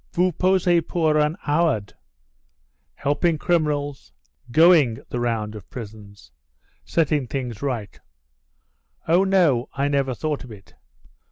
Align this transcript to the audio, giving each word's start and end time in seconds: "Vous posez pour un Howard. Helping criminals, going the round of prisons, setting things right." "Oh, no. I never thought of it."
"Vous 0.13 0.31
posez 0.31 0.81
pour 0.81 1.15
un 1.19 1.37
Howard. 1.45 1.93
Helping 2.95 3.37
criminals, 3.37 4.11
going 4.49 4.97
the 5.09 5.19
round 5.19 5.53
of 5.53 5.69
prisons, 5.69 6.31
setting 6.83 7.27
things 7.27 7.61
right." 7.61 7.99
"Oh, 9.07 9.23
no. 9.23 9.69
I 9.73 9.89
never 9.89 10.15
thought 10.15 10.43
of 10.43 10.51
it." 10.51 10.73